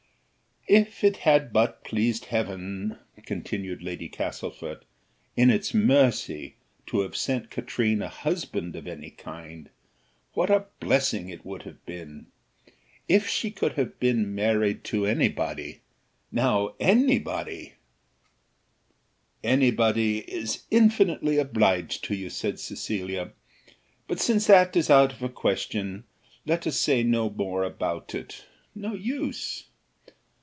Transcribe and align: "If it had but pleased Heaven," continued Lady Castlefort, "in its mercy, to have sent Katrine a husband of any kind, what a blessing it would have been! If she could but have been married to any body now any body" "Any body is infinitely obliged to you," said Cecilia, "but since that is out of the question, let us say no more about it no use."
"If 0.67 1.03
it 1.03 1.17
had 1.17 1.51
but 1.51 1.83
pleased 1.83 2.25
Heaven," 2.25 2.97
continued 3.25 3.81
Lady 3.81 4.07
Castlefort, 4.07 4.85
"in 5.35 5.49
its 5.49 5.73
mercy, 5.73 6.55
to 6.85 7.01
have 7.01 7.15
sent 7.15 7.49
Katrine 7.49 8.01
a 8.03 8.07
husband 8.07 8.75
of 8.77 8.87
any 8.87 9.09
kind, 9.09 9.69
what 10.33 10.49
a 10.51 10.67
blessing 10.79 11.27
it 11.29 11.43
would 11.43 11.63
have 11.63 11.83
been! 11.85 12.27
If 13.09 13.27
she 13.27 13.49
could 13.51 13.71
but 13.75 13.79
have 13.79 13.99
been 13.99 14.33
married 14.35 14.83
to 14.85 15.05
any 15.07 15.27
body 15.29 15.81
now 16.31 16.75
any 16.79 17.17
body" 17.19 17.73
"Any 19.43 19.71
body 19.71 20.19
is 20.19 20.63
infinitely 20.71 21.37
obliged 21.39 22.03
to 22.05 22.15
you," 22.15 22.29
said 22.29 22.59
Cecilia, 22.59 23.31
"but 24.07 24.19
since 24.19 24.45
that 24.47 24.75
is 24.77 24.89
out 24.91 25.11
of 25.11 25.19
the 25.19 25.27
question, 25.27 26.05
let 26.45 26.67
us 26.67 26.77
say 26.77 27.01
no 27.01 27.31
more 27.31 27.63
about 27.63 28.13
it 28.13 28.45
no 28.75 28.93
use." 28.93 29.65